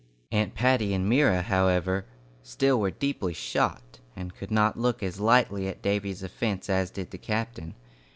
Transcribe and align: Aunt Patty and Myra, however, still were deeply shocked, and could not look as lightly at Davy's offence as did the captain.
Aunt 0.31 0.55
Patty 0.55 0.95
and 0.95 1.07
Myra, 1.07 1.43
however, 1.43 2.07
still 2.41 2.79
were 2.79 2.89
deeply 2.89 3.35
shocked, 3.35 3.99
and 4.15 4.33
could 4.35 4.49
not 4.49 4.75
look 4.75 5.03
as 5.03 5.19
lightly 5.19 5.67
at 5.67 5.83
Davy's 5.83 6.23
offence 6.23 6.71
as 6.71 6.89
did 6.89 7.11
the 7.11 7.19
captain. 7.19 7.75